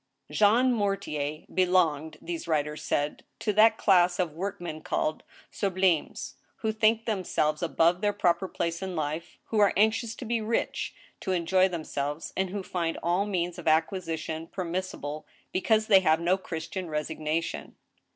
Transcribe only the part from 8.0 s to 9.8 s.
their proper place in hfe, who are